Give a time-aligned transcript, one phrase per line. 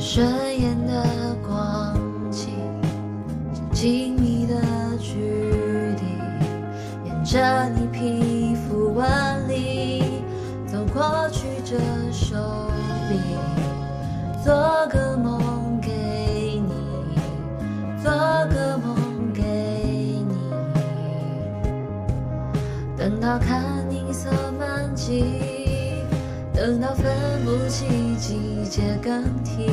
[0.00, 0.26] 顺
[0.58, 1.94] 眼的光
[2.30, 2.48] 景，
[3.70, 4.54] 紧密的
[4.98, 5.20] 距
[6.00, 9.06] 离，沿着你皮肤纹
[9.46, 10.02] 理
[10.66, 11.76] 走过去这
[12.10, 12.34] 手
[13.10, 13.18] 臂，
[14.42, 14.54] 做
[14.90, 15.92] 个梦给
[16.66, 16.72] 你，
[18.02, 18.96] 做个梦
[19.34, 19.42] 给
[20.26, 20.34] 你，
[22.96, 23.62] 等到看
[23.92, 25.59] 银色满际。
[26.60, 27.10] 等到分
[27.42, 29.64] 不清季节更替，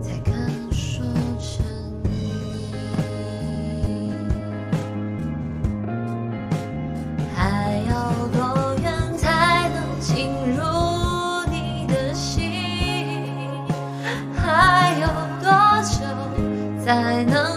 [0.00, 0.34] 才敢
[0.72, 1.04] 说
[1.38, 1.62] 沉
[2.02, 2.08] 溺。
[7.36, 10.64] 还要多远才能进入
[11.50, 12.40] 你的心？
[14.34, 15.06] 还有
[15.42, 15.46] 多
[15.82, 15.98] 久
[16.82, 17.47] 才能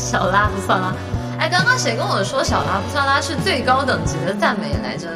[0.00, 0.94] 小拉不算拉，
[1.38, 5.08] 哎，刚刚谁跟我说小拉不算拉是最高等级的赞美来着？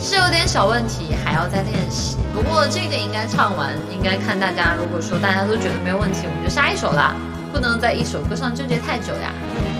[0.00, 2.16] 是有点小问题，还要再练习。
[2.32, 4.74] 不过这个应该唱完，应该看大家。
[4.78, 7.14] 如果说大家都觉得没有问题，我们就下一首啦，
[7.52, 9.32] 不能在一首歌上纠结太久呀。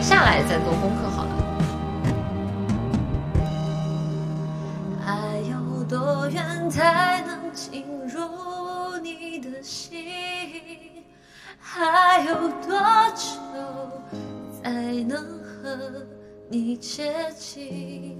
[0.02, 1.30] 下来再做功课好了。
[5.06, 10.04] 还有多远才能进入你的心？
[11.60, 12.48] 还有
[16.50, 18.16] 你接近？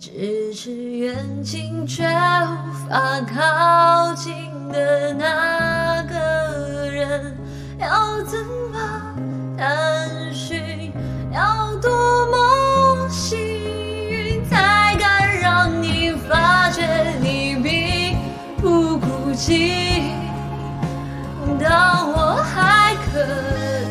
[0.00, 1.14] 咫尺远
[1.44, 4.32] 近却无法靠近
[4.72, 7.36] 的那个人，
[7.78, 8.38] 要怎
[8.72, 9.14] 么
[9.58, 10.90] 探寻？
[11.30, 11.90] 要多
[12.30, 18.16] 么幸运，才敢让你发觉你并
[18.56, 20.14] 不孤寂？
[21.60, 23.20] 当我还可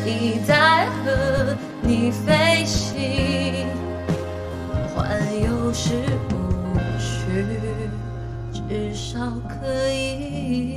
[0.04, 2.49] 以再和你飞
[5.72, 5.94] 是
[6.30, 7.46] 无趣，
[8.52, 10.69] 至少可以。